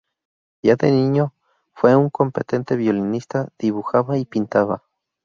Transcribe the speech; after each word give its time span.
Ya 0.63 0.75
de 0.77 0.89
niño, 0.91 1.35
fue 1.73 1.95
un 1.95 2.09
competente 2.09 2.75
violinista, 2.75 3.49
dibujaba 3.59 4.17
y 4.17 4.25
pintaba. 4.25 4.83